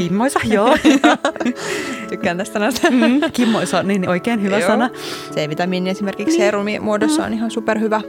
[0.00, 0.76] Kimmoisa, joo.
[2.10, 2.90] Tykkään tästä sanasta.
[2.90, 4.68] Mm, kimmoisa, niin oikein hyvä Joo.
[4.68, 4.90] sana.
[5.34, 6.46] C-vitamiini esimerkiksi niin.
[6.46, 8.00] serumimuodossa on ihan superhyvä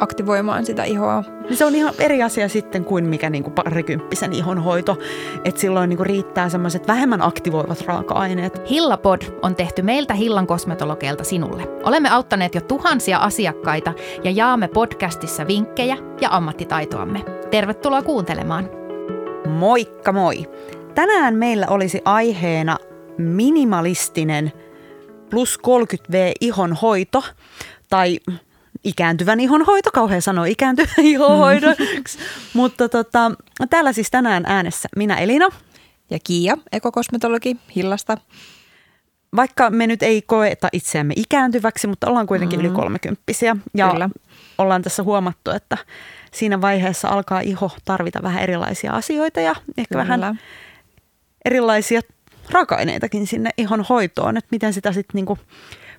[0.00, 1.24] aktivoimaan sitä ihoa.
[1.48, 4.98] Niin se on ihan eri asia sitten kuin mikä niin kuin parikymppisen ihonhoito.
[5.44, 8.70] Että silloin niin kuin riittää semmoiset vähemmän aktivoivat raaka-aineet.
[8.70, 11.68] Hillapod on tehty meiltä Hillan kosmetologeilta sinulle.
[11.84, 13.92] Olemme auttaneet jo tuhansia asiakkaita
[14.24, 17.24] ja jaamme podcastissa vinkkejä ja ammattitaitoamme.
[17.50, 18.70] Tervetuloa kuuntelemaan.
[19.48, 20.46] Moikka moi!
[20.94, 22.78] Tänään meillä olisi aiheena
[23.18, 24.52] minimalistinen
[25.30, 27.24] plus 30V ihonhoito
[27.90, 28.18] tai
[28.84, 32.18] ikääntyvän ihonhoito, kauhean sanoa ikääntyvän ihonhoidoksi.
[32.54, 33.32] Mutta tota,
[33.70, 35.48] täällä siis tänään äänessä minä Elina.
[36.10, 38.16] Ja Kiia, ekokosmetologi Hillasta.
[39.36, 42.66] Vaikka me nyt ei koeta itseämme ikääntyväksi, mutta ollaan kuitenkin mm.
[42.66, 43.56] yli kolmekymppisiä.
[43.74, 44.10] Ja Kyllä.
[44.58, 45.78] ollaan tässä huomattu, että
[46.32, 50.04] siinä vaiheessa alkaa iho tarvita vähän erilaisia asioita ja ehkä Kyllä.
[50.08, 50.38] vähän
[51.44, 52.00] erilaisia
[52.50, 55.38] raaka-aineitakin sinne ihon hoitoon, että miten sitä sitten niinku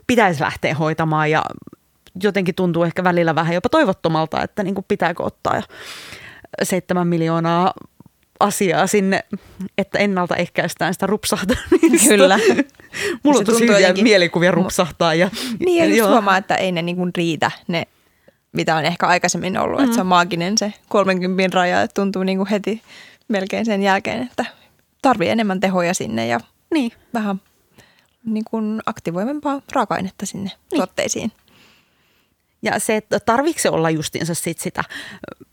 [0.08, 1.44] pitäisi lähteä hoitamaan ja
[2.23, 5.61] jotenkin tuntuu ehkä välillä vähän jopa toivottomalta, että niinku pitääkö ottaa
[6.64, 7.73] seitsemän miljoonaa
[8.39, 9.19] asiaa sinne,
[9.77, 12.08] että ennaltaehkäistään sitä rupsahtamista.
[12.09, 12.39] Kyllä.
[13.23, 15.14] Mulla on tosi hyviä jotenkin- mielikuvia rupsahtaa.
[15.14, 15.30] Ja,
[15.66, 16.09] Niin ja just joo.
[16.09, 17.88] huomaa, että ei ne niin kuin riitä ne,
[18.52, 19.80] mitä on ehkä aikaisemmin ollut.
[19.80, 19.83] Mm.
[19.83, 22.81] Että se on maaginen se 30 raja, että tuntuu niin kuin heti
[23.27, 24.45] melkein sen jälkeen, että
[25.03, 26.39] tarvii enemmän tehoja sinne ja
[26.73, 26.91] Niin.
[27.13, 27.41] vähän
[28.25, 30.79] niin kuin aktivoivempaa raaka-ainetta sinne niin.
[30.79, 31.31] tuotteisiin.
[32.61, 35.45] Ja se, että tarviiko se olla justiinsa sit sitä ö,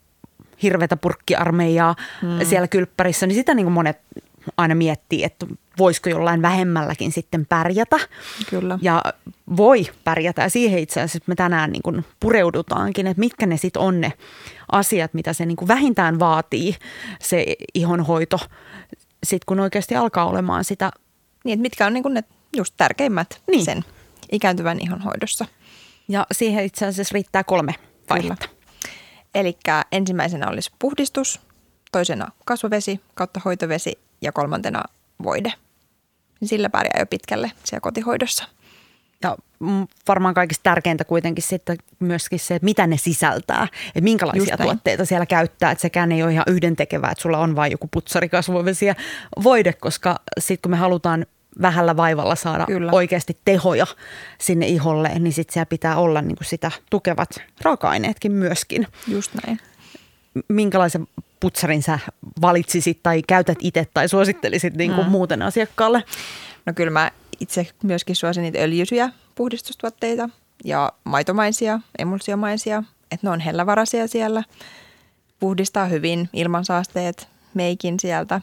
[0.62, 2.46] hirveätä purkkiarmeijaa mm.
[2.46, 3.98] siellä kylppärissä, niin sitä niin kuin monet
[4.56, 5.46] aina miettii, että
[5.78, 7.96] voisiko jollain vähemmälläkin sitten pärjätä.
[8.50, 8.78] Kyllä.
[8.82, 9.02] Ja
[9.56, 10.42] voi pärjätä.
[10.42, 14.12] Ja siihen itse asiassa me tänään niin kuin pureudutaankin, että mitkä ne sitten on ne
[14.72, 16.76] asiat, mitä se niin kuin vähintään vaatii,
[17.20, 18.38] se ihonhoito,
[19.24, 20.90] sitten kun oikeasti alkaa olemaan sitä
[21.44, 22.24] Niin, että mitkä on niin kuin ne
[22.56, 23.64] just tärkeimmät Niin.
[23.64, 23.84] sen
[24.32, 25.46] ikääntyvän ihon hoidossa.
[26.08, 27.74] Ja siihen itse asiassa riittää kolme
[28.10, 28.48] vaihetta.
[29.34, 29.58] Eli
[29.92, 31.40] ensimmäisenä olisi puhdistus,
[31.92, 34.82] toisena kasvovesi kautta hoitovesi ja kolmantena
[35.22, 35.52] voide.
[36.44, 38.44] Sillä pärjää jo pitkälle siellä kotihoidossa.
[39.22, 43.68] Ja mm, varmaan kaikista tärkeintä kuitenkin sitten myöskin se, että mitä ne sisältää.
[43.86, 45.70] Että minkälaisia tuotteita siellä käyttää.
[45.70, 48.94] Että sekään ei ole ihan yhdentekevää, että sulla on vain joku putsarikasvovesi ja
[49.42, 51.26] voide, koska sitten kun me halutaan
[51.62, 52.92] vähällä vaivalla saada Kyllä.
[52.92, 53.86] oikeasti tehoja
[54.38, 57.30] sinne iholle, niin sitten siellä pitää olla niin kuin sitä tukevat
[57.62, 58.86] raaka-aineetkin myöskin.
[59.08, 59.60] Just näin.
[60.48, 61.08] Minkälaisen
[61.40, 61.98] putsarin sä
[62.40, 65.10] valitsisit tai käytät itse tai suosittelisit niin kuin mm.
[65.10, 66.04] muuten asiakkaalle?
[66.66, 70.28] No kyllä mä itse myöskin suosin niitä öljyisiä puhdistustuotteita
[70.64, 74.42] ja maitomaisia, emulsiomaisia, että ne on hellävaraisia siellä.
[75.40, 78.40] Puhdistaa hyvin ilmansaasteet, meikin sieltä.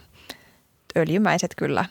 [0.97, 1.85] Öljymäiset kyllä.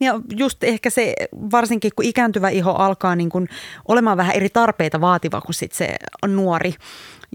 [0.00, 3.48] Ja just ehkä se, varsinkin kun ikääntyvä iho alkaa niin kuin
[3.88, 5.96] olemaan vähän eri tarpeita vaativa kuin sit se
[6.26, 6.74] nuori.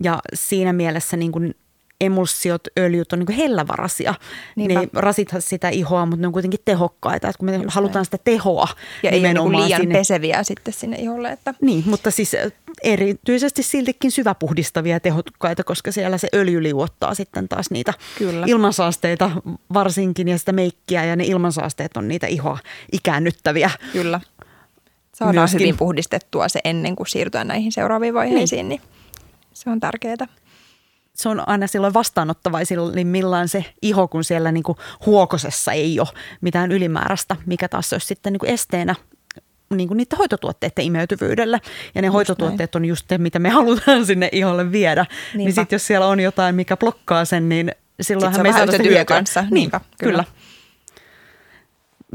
[0.03, 1.55] Ja siinä mielessä niin kuin
[2.01, 4.13] emulsiot, öljyt on niin kuin hellävarasia.
[4.55, 4.79] Niinpä.
[4.79, 7.27] Ne rasittaa sitä ihoa, mutta ne on kuitenkin tehokkaita.
[7.29, 8.05] Että kun me Just halutaan näin.
[8.05, 8.67] sitä tehoa
[9.03, 9.95] Ja ei niin liian sinne.
[9.97, 11.31] peseviä sitten sinne iholle.
[11.31, 12.35] Että Niin, mutta siis
[12.83, 18.45] erityisesti siltikin syväpuhdistavia ja tehokkaita, koska siellä se öljy liuottaa sitten taas niitä Kyllä.
[18.49, 19.31] ilmansaasteita
[19.73, 22.57] varsinkin ja sitä meikkiä ja ne ilmansaasteet on niitä ihoa
[22.91, 23.69] ikäännyttäviä.
[23.91, 24.21] kyllä.
[25.15, 25.59] Saadaan Myöskin.
[25.59, 28.81] hyvin puhdistettua se ennen kuin siirtyä näihin seuraaviin vaiheisiin, niin,
[29.53, 30.15] se on tärkeää.
[31.15, 36.07] Se on aina silloin vastaanottavaisimmillaan se iho, kun siellä niin kuin huokosessa ei ole
[36.41, 38.95] mitään ylimääräistä, mikä taas olisi sitten niin kuin esteenä
[39.75, 41.61] niin kuin niiden hoitotuotteiden imeytyvyydelle.
[41.95, 45.05] Ja ne hoitotuotteet on just se, mitä me halutaan sinne iholle viedä.
[45.33, 45.61] Niin Niinpä.
[45.61, 47.71] sitten jos siellä on jotain, mikä blokkaa sen, niin
[48.01, 49.41] silloinhan me ei saada sitä kanssa.
[49.41, 50.23] Niin, Niinpä, kyllä.
[50.23, 50.23] kyllä.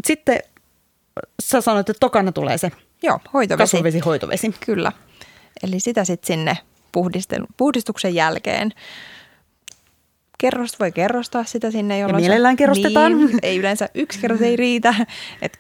[0.07, 0.41] Sitten
[1.43, 2.73] sä sanoit, että tokana tulee se
[3.03, 3.77] Joo, hoitovesi.
[3.77, 4.55] kasvovesi, hoitovesi.
[4.67, 4.93] Kyllä.
[5.63, 6.59] Eli sitä sitten sinne
[7.57, 8.73] puhdistuksen jälkeen.
[10.39, 12.23] Kerrosta voi kerrostaa sitä sinne, jolloin...
[12.23, 13.19] mielellään kerrostetaan.
[13.19, 14.95] Niin, ei yleensä yksi kerros ei riitä.
[15.43, 15.59] Et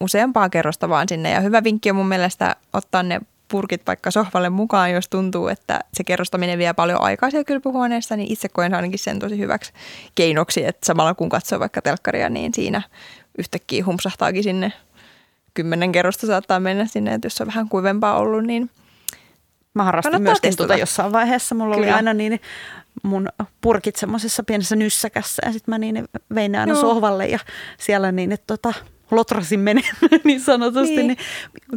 [0.00, 1.30] useampaa kerrosta vaan sinne.
[1.30, 5.80] Ja hyvä vinkki on mun mielestä ottaa ne purkit vaikka sohvalle mukaan, jos tuntuu, että
[5.94, 9.72] se kerrostaminen vie paljon aikaa siellä kylpyhuoneessa, niin itse koen ainakin sen tosi hyväksi
[10.14, 12.82] keinoksi, että samalla kun katsoo vaikka telkkaria, niin siinä
[13.38, 14.72] yhtäkkiä humpsahtaakin sinne
[15.54, 18.70] kymmenen kerrosta saattaa mennä sinne, että jos on vähän kuivempaa ollut, niin
[19.74, 20.66] Mä harrastin Kannattaa myöskin testata.
[20.66, 21.54] tuota jossain vaiheessa.
[21.54, 21.86] Mulla Kyllä.
[21.86, 22.40] oli aina niin
[23.02, 23.28] mun
[23.60, 26.04] purkit semmoisessa pienessä nyssäkässä ja sitten mä niin
[26.34, 26.80] vein ne aina Joo.
[26.80, 27.38] sohvalle ja
[27.78, 28.74] siellä niin, että tota,
[29.10, 31.18] lotrasin menemään niin sanotusti, niin, niin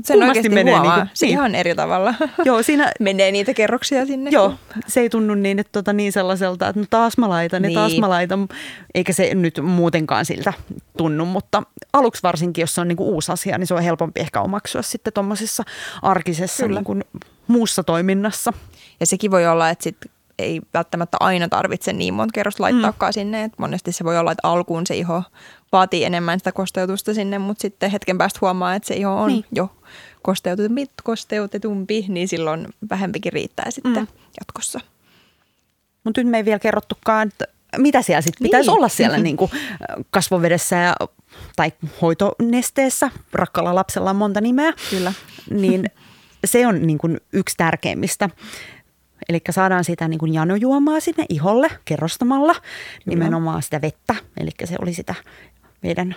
[0.04, 0.96] sen oikeasti menee huomaa.
[0.96, 1.34] Niin kuin, se niin.
[1.34, 2.14] ihan eri tavalla.
[2.46, 4.30] Joo, siinä, menee niitä kerroksia sinne.
[4.30, 4.54] Joo,
[4.88, 7.72] se ei tunnu niin, että tota, niin sellaiselta, että no taas mä laitan niin.
[7.72, 8.48] ja taas mä laitan,
[8.96, 10.54] eikä se nyt muutenkaan siltä
[10.98, 14.22] tunnu, mutta aluksi varsinkin, jos se on niin kuin uusi asia, niin se on helpompi
[14.22, 15.64] ehkä omaksua sitten tuommoisessa
[16.02, 17.04] arkisessa niin kuin
[17.52, 18.54] muussa toiminnassa.
[19.00, 19.98] Ja sekin voi olla, että sit
[20.40, 23.14] ei välttämättä aina tarvitse niin monta kerrosta laittaakaan mm.
[23.14, 23.44] sinne.
[23.44, 25.24] Et monesti se voi olla, että alkuun se iho
[25.72, 29.46] vaatii enemmän sitä kosteutusta sinne, mutta sitten hetken päästä huomaa, että se iho on niin.
[29.52, 29.72] jo
[30.22, 34.08] kosteutetumpi, kosteutetumpi, niin silloin vähempikin riittää sitten mm.
[34.40, 34.80] jatkossa.
[36.04, 37.46] Mutta nyt me ei vielä kerrottukaan, että
[37.78, 38.78] mitä siellä sitten pitäisi niin.
[38.78, 39.52] olla siellä niin kuin
[40.10, 40.96] kasvovedessä ja,
[41.56, 43.12] tai hoitonesteessä.
[43.34, 44.74] Rakkalla lapsella on monta nimeä.
[44.90, 45.14] Kyllä.
[45.50, 45.86] Niin
[46.46, 48.30] se on niin kuin yksi tärkeimmistä.
[49.30, 52.66] Eli saadaan sitä niin kuin janojuomaa sinne iholle kerrostamalla, Kyllä.
[53.06, 54.16] nimenomaan sitä vettä.
[54.40, 55.16] Eli se oli sitä
[55.82, 56.16] meidän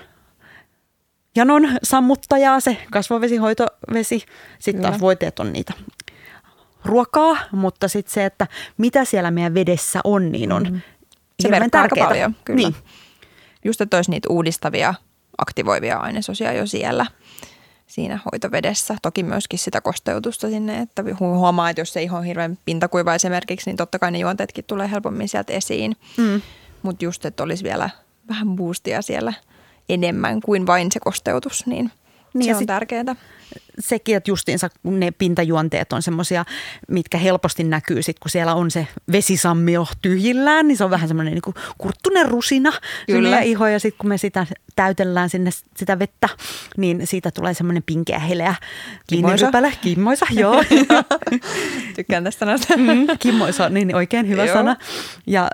[1.37, 4.25] janon sammuttajaa, se kasvovesihoitovesi.
[4.59, 4.89] Sitten Kyllä.
[4.89, 5.73] taas voiteet on niitä
[6.85, 8.47] ruokaa, mutta sitten se, että
[8.79, 10.81] mitä siellä meidän vedessä on, niin on mm-hmm.
[11.43, 12.07] Se hirveän tärkeää.
[12.07, 12.57] paljon, kyllä.
[12.57, 12.75] Niin.
[13.65, 14.95] Just, että olisi niitä uudistavia,
[15.39, 17.07] aktivoivia ainesosia jo siellä
[17.87, 18.97] siinä hoitovedessä.
[19.03, 23.71] Toki myöskin sitä kosteutusta sinne, että huomaa, että jos se iho on hirveän pintakuiva esimerkiksi,
[23.71, 25.97] niin totta kai ne juonteetkin tulee helpommin sieltä esiin.
[26.17, 26.43] Mm.
[26.83, 27.91] Mutta just, että olisi vielä
[28.29, 29.33] vähän boostia siellä
[29.89, 31.91] enemmän kuin vain se kosteutus, niin,
[32.35, 33.17] niin se on tärkeää
[33.79, 36.45] sekin, että justiinsa ne pintajuonteet on semmoisia,
[36.89, 41.35] mitkä helposti näkyy sit, kun siellä on se vesisammio tyhjillään, niin se on vähän semmoinen
[41.35, 42.73] niin kurttunen rusina
[43.07, 43.41] Kyllä.
[43.41, 44.47] iho ja sitten kun me sitä
[44.77, 46.29] täytellään sinne sitä vettä,
[46.77, 48.55] niin siitä tulee semmoinen pinkeä heleä.
[49.07, 49.53] Kimmoisa.
[49.81, 50.65] Kimmoisa, joo.
[51.97, 52.77] Tykkään tästä sanasta.
[52.77, 54.55] mm, kimmoisa, niin oikein hyvä joo.
[54.55, 54.77] sana.
[55.27, 55.51] Ja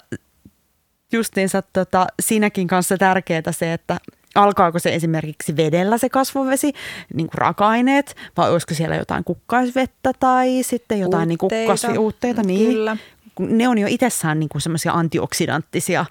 [1.12, 3.96] justiinsa tota, siinäkin kanssa tärkeää se, että
[4.34, 6.72] alkaako se esimerkiksi vedellä se kasvovesi,
[7.14, 12.42] niin kuin raaka-aineet, vai olisiko siellä jotain kukkaisvettä tai sitten jotain niin kuin kasviuutteita.
[12.42, 12.72] Niin.
[12.72, 12.96] Kyllä.
[13.38, 16.04] Ne on jo itsessään niin kuin semmoisia antioksidanttisia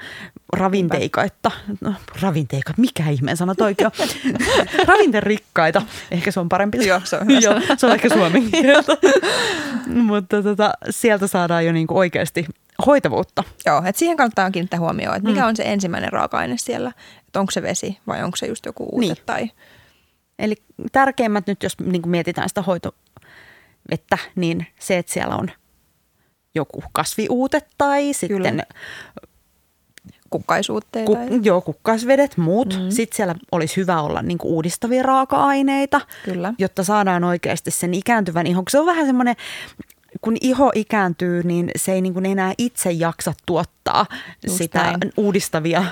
[0.54, 1.52] ravinteika, että,
[1.82, 3.92] no, ravinteika, mikä ihmeen sana toikin on?
[4.88, 5.82] Ravinterikkaita,
[6.12, 6.88] ehkä se on parempi.
[6.88, 8.98] Joo, se on, Joo, se on ehkä suomen kieltä.
[10.10, 12.46] Mutta tota, sieltä saadaan jo niin kuin oikeasti
[12.86, 13.44] hoitavuutta.
[13.66, 15.48] Joo, että siihen kannattaa kiinnittää huomioon, että mikä mm.
[15.48, 16.92] on se ensimmäinen raaka-aine siellä,
[17.28, 19.18] että onko se vesi vai onko se just joku uute niin.
[19.26, 19.52] tai...
[20.40, 20.56] Eli
[20.92, 25.52] tärkeimmät nyt, jos niin kuin mietitään sitä hoitovettä, niin se, että siellä on
[26.56, 28.64] joku kasviuute tai sitten Kyllä.
[30.30, 31.12] kukkaisuutteita.
[31.12, 32.80] Ku, joo, kukkaisvedet, muut.
[32.80, 32.90] Mm.
[32.90, 36.54] Sitten siellä olisi hyvä olla niin kuin uudistavia raaka-aineita, Kyllä.
[36.58, 38.64] jotta saadaan oikeasti sen ikääntyvän ihon.
[38.70, 39.36] Se on vähän semmoinen
[40.22, 44.06] kun iho ikääntyy, niin se ei niin kuin enää itse jaksa tuottaa
[44.46, 44.98] Just sitä näin.
[45.18, 45.86] uudistavia.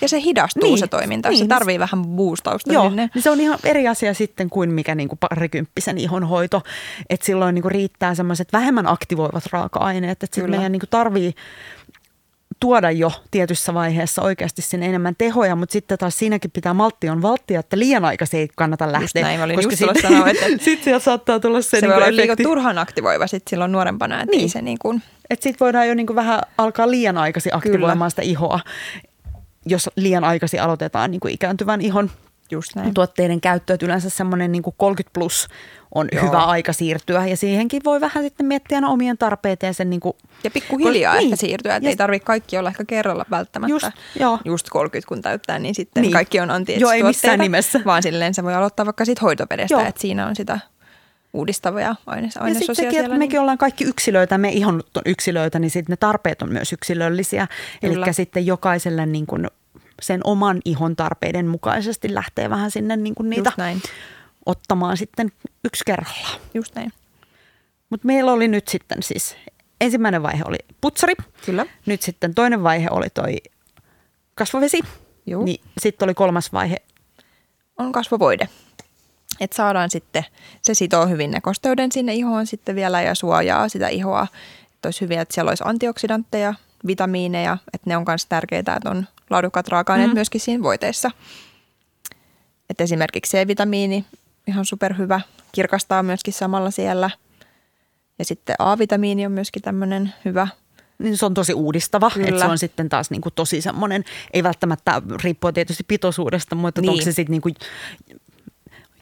[0.00, 1.38] Ja se hidastuu niin, se toiminta, niin.
[1.38, 3.10] se tarvii vähän boostausta Joo, sinne.
[3.14, 6.62] Niin se on ihan eri asia sitten kuin mikä niin kuin parikymppisen ihonhoito.
[7.10, 11.34] Että silloin niin kuin riittää semmoiset vähemmän aktivoivat raaka-aineet, että sitten meidän niin kuin tarvii
[12.62, 17.22] tuoda jo tietyssä vaiheessa oikeasti sinne enemmän tehoja, mutta sitten taas siinäkin pitää maltti on
[17.22, 19.04] valttia, että liian aikaisin ei kannata lähteä.
[19.04, 21.80] Just näin, mä olin koska just sitten, sanoa, että sitten sieltä saattaa tulla se, se
[21.80, 24.50] niin voi olla liian turhan aktivoiva sitten silloin nuorempana, että niin.
[24.50, 25.02] se niin kuin...
[25.30, 28.10] Että sitten voidaan jo niin kuin vähän alkaa liian aikaisin aktivoimaan Kyllä.
[28.10, 28.60] sitä ihoa,
[29.66, 32.10] jos liian aikaisin aloitetaan niin kuin ikääntyvän ihon
[32.52, 32.94] Just näin.
[32.94, 35.48] tuotteiden käyttö, että yleensä semmoinen niin 30 plus
[35.94, 36.26] on Joo.
[36.26, 37.26] hyvä aika siirtyä.
[37.26, 41.14] Ja siihenkin voi vähän sitten miettiä no omien tarpeita ja sen niin kuin, Ja pikkuhiljaa
[41.14, 41.36] ehkä niin.
[41.36, 43.70] siirtyä, että ei tarvitse kaikki olla ehkä kerralla välttämättä.
[43.72, 43.90] Just,
[44.20, 44.38] joo.
[44.44, 46.12] just 30 kun täyttää, niin sitten niin.
[46.12, 47.80] kaikki on anti Joo, ei missään nimessä.
[47.84, 50.60] Vaan silleen se voi aloittaa vaikka siitä hoitopedestä, että siinä on sitä
[51.32, 53.06] uudistavia aines- ainesosia ja sekin, siellä.
[53.06, 53.40] Että mekin niin.
[53.40, 57.48] ollaan kaikki yksilöitä, me ihon on yksilöitä, niin sitten ne tarpeet on myös yksilöllisiä.
[57.82, 59.48] Eli sitten jokaiselle niin kuin
[60.02, 63.82] sen oman ihon tarpeiden mukaisesti lähtee vähän sinne niin kuin niitä näin.
[64.46, 65.32] ottamaan sitten
[65.64, 66.40] yksi kerrallaan.
[66.54, 66.92] Just näin.
[67.90, 69.36] Mutta meillä oli nyt sitten siis,
[69.80, 71.14] ensimmäinen vaihe oli putsari.
[71.46, 71.66] Kyllä.
[71.86, 73.36] Nyt sitten toinen vaihe oli toi
[74.34, 74.80] kasvovesi.
[75.44, 76.76] Niin sitten oli kolmas vaihe.
[77.78, 78.48] On kasvovoide.
[79.40, 80.24] Että saadaan sitten,
[80.62, 84.26] se sitoo hyvin ne kosteuden sinne ihoon sitten vielä ja suojaa sitä ihoa.
[84.74, 86.54] Että olisi hyviä, että siellä olisi antioksidantteja,
[86.86, 90.14] vitamiineja, että ne on myös tärkeitä, että on laadukkaat raaka-aineet mm.
[90.14, 91.10] myöskin siinä voiteissa.
[92.70, 94.04] Et esimerkiksi C-vitamiini,
[94.46, 95.20] ihan superhyvä,
[95.52, 97.10] kirkastaa myöskin samalla siellä.
[98.18, 100.48] Ja sitten A-vitamiini on myöskin tämmöinen hyvä
[101.02, 102.28] niin se on tosi uudistava, Kyllä.
[102.28, 106.80] että se on sitten taas niin kuin tosi semmoinen, ei välttämättä riippua tietysti pitoisuudesta, mutta
[106.80, 106.90] niin.
[106.90, 107.54] onko se sitten niin kuin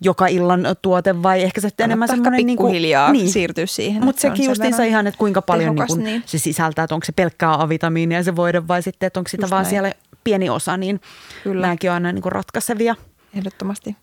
[0.00, 2.47] joka illan tuote vai ehkä se sitten enemmän semmoinen...
[2.47, 2.73] Niin kuin,
[3.12, 3.33] niin.
[3.33, 4.04] siirtyä siihen.
[4.04, 6.23] Mutta sekin justiinsa ihan, että kuinka paljon tehokas, niin kuin niin.
[6.26, 9.50] se sisältää, että onko se pelkkää A-vitamiinia se voide vai sitten, että onko sitä Just
[9.50, 9.71] vaan näin.
[9.71, 9.92] siellä
[10.25, 11.00] pieni osa, niin
[11.42, 11.66] Kyllä.
[11.66, 12.97] nämäkin on aina niin kuin ratkaisevia.
[13.35, 13.97] ehdottomasti.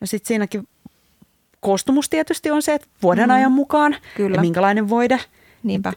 [0.00, 0.68] Ja sitten siinäkin
[1.60, 3.34] koostumus tietysti on se, että vuoden mm.
[3.34, 4.36] ajan mukaan Kyllä.
[4.36, 5.20] ja minkälainen voide.
[5.62, 5.92] Niinpä.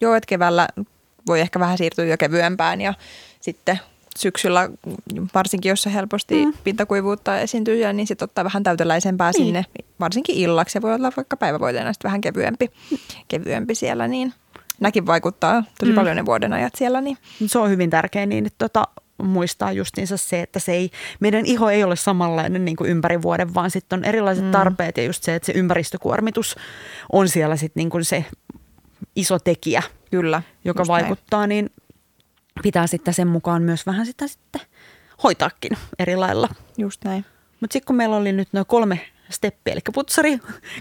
[0.00, 0.68] Joo, että keväällä
[1.26, 2.94] voi ehkä vähän siirtyä jo kevyempään ja
[3.40, 3.80] sitten
[4.16, 4.68] syksyllä,
[5.34, 6.52] varsinkin jos se helposti mm.
[6.64, 9.46] pintakuivuutta esiintyy, niin sitten ottaa vähän täyteläisempää niin.
[9.46, 9.64] sinne,
[10.00, 10.72] varsinkin illaksi.
[10.72, 12.70] Se voi olla vaikka päivävoiteena sitten vähän kevyempi,
[13.28, 14.32] kevyempi siellä, niin
[14.80, 15.96] näkin vaikuttaa tosi mm.
[15.96, 17.00] paljon ne vuoden ajat siellä.
[17.00, 17.18] Niin.
[17.46, 18.84] Se on hyvin tärkeä niin, että tota,
[19.22, 23.54] muistaa justiinsa se, että se ei, meidän iho ei ole samanlainen niin kuin ympäri vuoden,
[23.54, 24.50] vaan sitten on erilaiset mm.
[24.50, 26.56] tarpeet ja just se, että se ympäristökuormitus
[27.12, 28.24] on siellä sitten niin kuin se
[29.16, 31.48] iso tekijä, Kyllä, joka vaikuttaa, näin.
[31.48, 31.70] niin
[32.62, 34.60] pitää sitten sen mukaan myös vähän sitä sitten
[35.22, 36.48] hoitaakin eri lailla.
[36.78, 37.24] Just näin.
[37.60, 40.38] Mutta sitten kun meillä oli nyt noin kolme steppiä, eli putsari,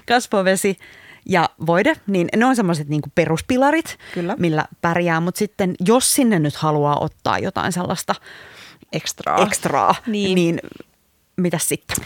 [0.07, 0.77] kasvovesi
[1.25, 4.35] ja voide, niin ne on semmoiset niinku peruspilarit, Kyllä.
[4.39, 5.19] millä pärjää.
[5.19, 8.15] Mutta sitten jos sinne nyt haluaa ottaa jotain sellaista
[8.93, 10.35] ekstraa, ekstraa niin.
[10.35, 10.59] niin
[11.37, 12.05] mitä sitten?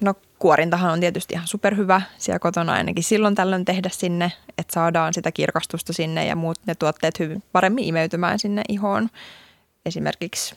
[0.00, 5.14] No kuorintahan on tietysti ihan superhyvä siellä kotona ainakin silloin tällöin tehdä sinne, että saadaan
[5.14, 9.08] sitä kirkastusta sinne ja muut ne tuotteet hyvin paremmin imeytymään sinne ihoon.
[9.86, 10.54] Esimerkiksi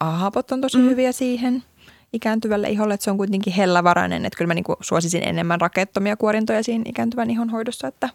[0.00, 0.84] ahapot on tosi mm.
[0.84, 1.62] hyviä siihen
[2.12, 6.62] ikääntyvälle iholle, että se on kuitenkin hellävarainen, että kyllä mä niinku suosisin enemmän rakettomia kuorintoja
[6.62, 8.08] siinä ikääntyvän ihon hoidossa, että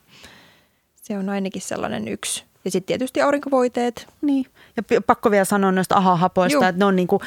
[0.96, 2.51] se on ainakin sellainen yksi.
[2.66, 4.08] Ja sitten tietysti aurinkovoiteet.
[4.22, 4.46] Niin,
[4.78, 7.22] ja pakko vielä sanoa noista aha-hapoista, että ne on, niinku,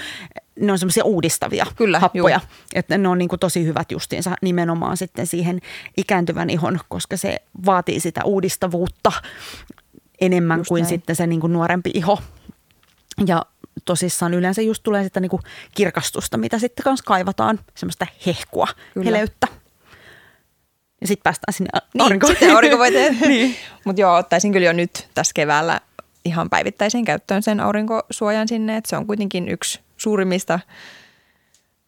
[0.61, 2.41] ne on semmoisia uudistavia Kyllä, happoja.
[2.43, 2.65] Juu.
[2.75, 5.61] Että ne on niinku tosi hyvät justiinsa nimenomaan sitten siihen
[5.97, 7.37] ikääntyvän ihon, koska se
[7.67, 9.13] vaatii sitä uudistavuutta
[10.21, 10.89] enemmän just kuin näin.
[10.89, 12.19] sitten se niinku nuorempi iho.
[13.27, 13.47] Ja
[13.85, 15.41] tosissaan yleensä just tulee sitä niinku
[15.75, 19.05] kirkastusta, mitä sitten kanssa kaivataan, semmoista hehkua, Kyllä.
[19.05, 19.47] heleyttä.
[21.05, 21.71] Ja sitten päästään sinne
[22.55, 23.21] aurinkovoiteeseen.
[23.21, 23.57] Niin, niin.
[23.85, 25.81] Mutta joo, ottaisin kyllä jo nyt tässä keväällä
[26.25, 30.61] ihan päivittäiseen käyttöön sen aurinkosuojan sinne, että se on kuitenkin yksi suurimmista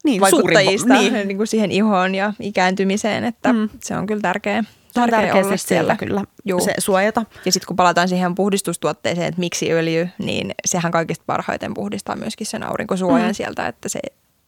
[0.05, 1.13] niin, vaikuttajista niin.
[1.29, 3.69] Niin kuin siihen ihoon ja ikääntymiseen, että mm.
[3.83, 4.65] se on kyllä tärkeä.
[4.97, 6.61] On tärkeä olla siellä kyllä Juu.
[6.61, 7.25] se suojata.
[7.45, 12.47] Ja sitten kun palataan siihen puhdistustuotteeseen, että miksi öljy, niin sehän kaikista parhaiten puhdistaa myöskin
[12.47, 13.35] sen aurinkosuojan mm.
[13.35, 14.01] sieltä, että se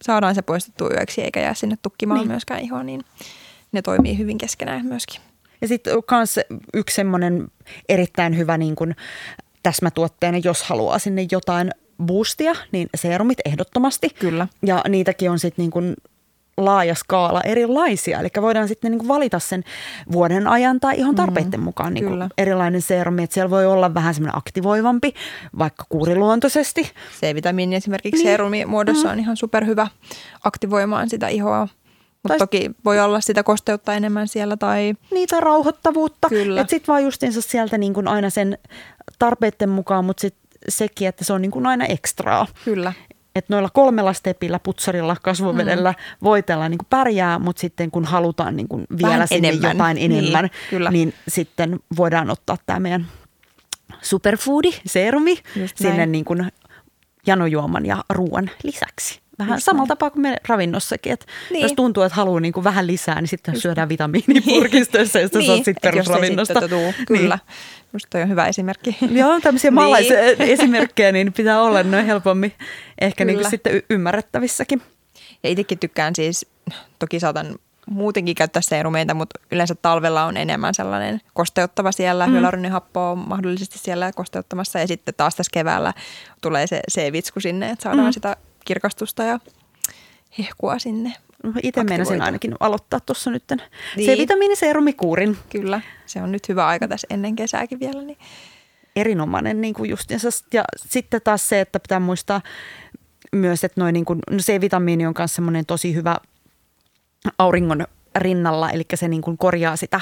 [0.02, 2.28] saadaan se poistettua yöksi eikä jää sinne tukkimaan niin.
[2.28, 3.00] myöskään ihoon, niin
[3.72, 5.20] ne toimii hyvin keskenään myöskin.
[5.60, 6.40] Ja sitten myös
[6.74, 7.48] yksi semmoinen
[7.88, 8.96] erittäin hyvä niin kuin
[9.62, 11.70] täsmätuotteena, jos haluaa sinne jotain
[12.02, 14.08] boostia, niin serumit ehdottomasti.
[14.18, 14.48] Kyllä.
[14.62, 15.96] Ja niitäkin on sitten niin kuin
[16.56, 18.20] laaja skaala erilaisia.
[18.20, 19.64] Eli voidaan sitten niin valita sen
[20.12, 23.22] vuoden ajan tai ihan tarpeiden mm, mukaan niin kuin erilainen serumi.
[23.22, 25.14] Että siellä voi olla vähän semmoinen aktivoivampi,
[25.58, 26.92] vaikka kuuriluontoisesti.
[27.20, 28.32] C-vitamiini esimerkiksi niin.
[28.32, 29.12] serumi muodossa mm.
[29.12, 29.86] on ihan superhyvä
[30.44, 31.68] aktivoimaan sitä ihoa.
[32.28, 34.94] Mutta toki voi olla sitä kosteutta enemmän siellä tai...
[35.10, 36.28] Niitä rauhoittavuutta.
[36.28, 36.60] Kyllä.
[36.60, 38.58] Että sitten vaan justiinsa sieltä niin kuin aina sen
[39.18, 42.46] tarpeiden mukaan, mutta sitten sekin, että se on niin kuin aina ekstraa.
[42.64, 42.92] Kyllä.
[43.34, 45.96] Että noilla kolmella stepillä, putsarilla, kasvovedellä, mm.
[46.22, 49.70] voitella niin kuin pärjää, mutta sitten kun halutaan niin kuin vielä Vähän sinne enemmän.
[49.70, 50.90] jotain niin, enemmän, niin, kyllä.
[50.90, 53.06] niin sitten voidaan ottaa tämä meidän
[54.02, 55.38] superfoodi, serumi,
[55.74, 56.52] sinne niin kuin
[57.26, 59.20] janojuoman ja ruoan lisäksi.
[59.38, 61.62] Vähän Just samalla tapaa kuin me ravinnossakin, että niin.
[61.62, 63.62] jos tuntuu, että haluaa niin kuin vähän lisää, niin sitten Just.
[63.62, 65.46] syödään vitamiinipurkistoissa, josta niin.
[65.46, 66.60] saat sitten perusravinnosta.
[66.60, 66.94] Niin.
[67.06, 67.38] Kyllä.
[67.92, 68.96] Just toi on hyvä esimerkki.
[69.10, 70.40] Joo, tämmöisiä maalaisia niin.
[70.40, 72.52] esimerkkejä niin pitää olla noin helpommin
[73.00, 74.82] ehkä niin kuin sitten y- ymmärrettävissäkin.
[75.42, 76.46] Ja itsekin tykkään siis,
[76.98, 77.58] toki saatan
[77.90, 82.32] muutenkin käyttää seerumeita, mutta yleensä talvella on enemmän sellainen kosteuttava siellä, mm.
[82.32, 85.94] hyaluronihappo on mahdollisesti siellä kosteuttamassa ja sitten taas tässä keväällä
[86.40, 88.12] tulee se C-vitsku sinne, että saadaan mm.
[88.12, 88.36] sitä
[88.68, 89.38] kirkastusta ja
[90.38, 91.12] hehkua sinne.
[91.62, 93.44] Itse meinasin ainakin aloittaa tuossa nyt
[93.96, 94.10] niin.
[94.10, 95.36] C-vitamiiniserumikuurin.
[95.50, 98.02] Kyllä, se on nyt hyvä aika tässä ennen kesääkin vielä.
[98.02, 98.18] Niin.
[98.96, 100.28] Erinomainen niin kuin justiinsa.
[100.52, 102.40] Ja sitten taas se, että pitää muistaa
[103.32, 106.16] myös, että noin niin kuin, no C-vitamiini on myös semmoinen tosi hyvä
[107.38, 110.00] auringon rinnalla, eli se niin kuin korjaa sitä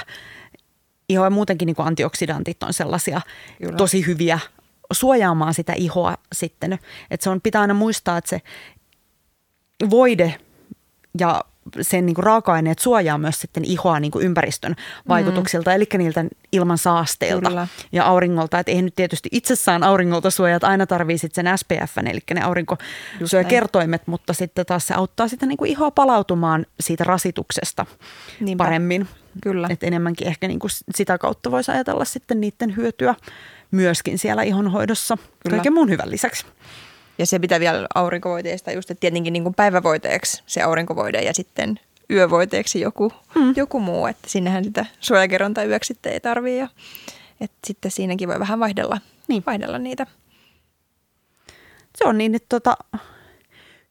[1.08, 1.30] ihoa.
[1.30, 3.20] Muutenkin niin kuin antioksidantit on sellaisia
[3.58, 3.76] Kyllä.
[3.76, 4.38] tosi hyviä
[4.93, 6.73] suojaamaan sitä ihoa sitten.
[7.11, 8.40] Että se on, pitää aina muistaa, että se
[9.90, 10.35] voide
[11.21, 11.45] ja
[11.81, 14.76] sen niin kuin raaka-aineet suojaa myös sitten ihoa niin kuin ympäristön
[15.09, 15.76] vaikutuksilta, mm.
[15.76, 17.66] eli niiltä ilman saasteilta Kyllä.
[17.93, 18.59] ja auringolta.
[18.59, 24.07] Että eihän nyt tietysti itsessään auringolta suojat aina tarvii sitten sen SPF, eli ne aurinkosuojakertoimet,
[24.07, 27.87] mutta sitten taas se auttaa sitä niin kuin ihoa palautumaan siitä rasituksesta
[28.40, 28.64] Niinpä.
[28.64, 29.09] paremmin.
[29.43, 29.69] Kyllä.
[29.71, 33.14] Että enemmänkin ehkä niin kuin sitä kautta voisi ajatella sitten niiden hyötyä
[33.70, 35.56] myöskin siellä ihonhoidossa Kyllä.
[35.56, 36.46] kaiken muun hyvän lisäksi.
[37.18, 41.80] Ja se pitää vielä aurinkovoiteesta just, että tietenkin niin kuin päivävoiteeksi se aurinkovoide ja sitten
[42.11, 43.52] yövoiteeksi joku, mm.
[43.56, 46.68] joku muu, että sinnehän sitä suojakerronta yöksi sitten ei tarvii ja
[47.40, 49.42] että sitten siinäkin voi vähän vaihdella, niin.
[49.46, 50.06] vaihdella niitä.
[51.99, 52.76] Se on niin, että tota,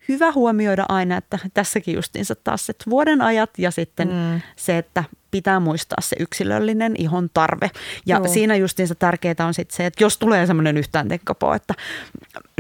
[0.08, 4.41] hyvä huomioida aina, että tässäkin justiinsa taas että vuoden ajat ja sitten mm.
[4.55, 5.03] se, että
[5.36, 7.72] pitää muistaa se yksilöllinen ihon tarve.
[8.06, 8.27] Ja Joo.
[8.27, 11.74] siinä justiinsa tärkeää on sitten se, että jos tulee semmoinen yhtään tekkapo, että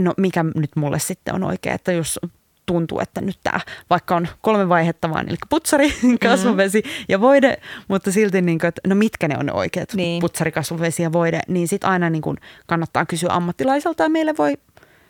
[0.01, 2.19] no mikä nyt mulle sitten on oikea, että jos
[2.65, 5.93] tuntuu, että nyt tämä, vaikka on kolme vaihetta vaan, eli putsari,
[6.27, 7.05] kasvuvesi mm.
[7.09, 10.21] ja voide, mutta silti, niin kuin, että no mitkä ne on ne oikeat, niin.
[10.21, 14.53] putsari, kasvuvesi ja voide, niin sitten aina niin kuin kannattaa kysyä ammattilaiselta ja meille voi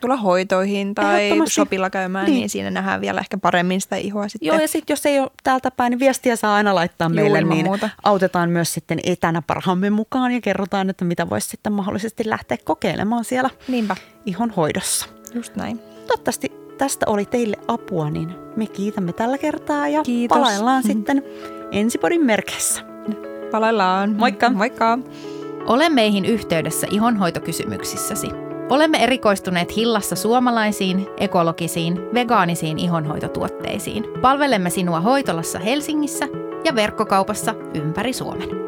[0.01, 2.35] tulla hoitoihin tai sopilla käymään, niin.
[2.35, 4.47] niin siinä nähdään vielä ehkä paremmin sitä ihoa sitten.
[4.47, 7.41] Joo, ja sitten jos ei ole täältä päin, niin viestiä saa aina laittaa Joo, meille,
[7.41, 7.89] niin muuta.
[8.03, 13.23] autetaan myös sitten etänä parhaamme mukaan ja kerrotaan, että mitä voisi sitten mahdollisesti lähteä kokeilemaan
[13.25, 13.95] siellä Niinpä.
[14.25, 15.05] ihon hoidossa.
[15.33, 15.79] Just näin.
[16.07, 20.37] Toivottavasti tästä oli teille apua, niin me kiitämme tällä kertaa ja Kiitos.
[20.37, 20.87] palaillaan mm.
[20.87, 21.23] sitten
[21.71, 22.81] ensipodin merkeissä.
[23.51, 24.15] Palaillaan.
[24.15, 24.49] Moikka.
[24.49, 24.99] Moikka.
[25.67, 28.27] Ole meihin yhteydessä ihonhoitokysymyksissäsi.
[28.69, 34.05] Olemme erikoistuneet Hillassa suomalaisiin, ekologisiin, vegaanisiin ihonhoitotuotteisiin.
[34.21, 36.27] Palvelemme sinua hoitolassa Helsingissä
[36.63, 38.64] ja verkkokaupassa ympäri Suomen.